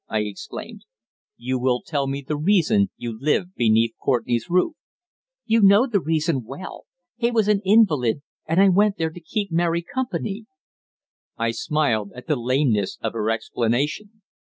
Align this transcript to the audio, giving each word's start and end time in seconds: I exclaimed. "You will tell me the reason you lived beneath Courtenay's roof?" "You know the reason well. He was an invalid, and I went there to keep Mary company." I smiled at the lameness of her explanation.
I 0.09 0.21
exclaimed. 0.21 0.81
"You 1.37 1.59
will 1.59 1.83
tell 1.85 2.07
me 2.07 2.23
the 2.27 2.35
reason 2.35 2.89
you 2.97 3.15
lived 3.19 3.53
beneath 3.55 3.93
Courtenay's 4.01 4.49
roof?" 4.49 4.73
"You 5.45 5.61
know 5.61 5.85
the 5.85 5.99
reason 5.99 6.43
well. 6.43 6.87
He 7.17 7.29
was 7.29 7.47
an 7.47 7.61
invalid, 7.63 8.23
and 8.47 8.59
I 8.59 8.69
went 8.69 8.97
there 8.97 9.11
to 9.11 9.19
keep 9.21 9.51
Mary 9.51 9.83
company." 9.83 10.47
I 11.37 11.51
smiled 11.51 12.13
at 12.15 12.25
the 12.25 12.35
lameness 12.35 12.97
of 13.01 13.13
her 13.13 13.29
explanation. 13.29 14.23